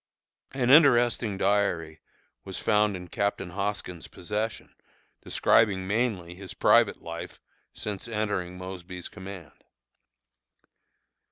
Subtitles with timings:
[0.51, 2.01] An interesting diary
[2.43, 4.73] was found in Captain Hoskins' possession,
[5.21, 7.39] describing mainly his private life
[7.71, 9.63] since entering Mosby's command.